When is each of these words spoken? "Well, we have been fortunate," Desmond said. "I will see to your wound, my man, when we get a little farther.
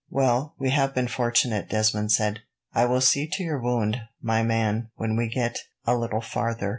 "Well, 0.09 0.55
we 0.57 0.71
have 0.71 0.95
been 0.95 1.07
fortunate," 1.07 1.69
Desmond 1.69 2.11
said. 2.11 2.39
"I 2.73 2.85
will 2.85 3.01
see 3.01 3.27
to 3.33 3.43
your 3.43 3.59
wound, 3.59 4.01
my 4.19 4.41
man, 4.41 4.89
when 4.95 5.15
we 5.15 5.27
get 5.27 5.59
a 5.85 5.95
little 5.95 6.21
farther. 6.21 6.69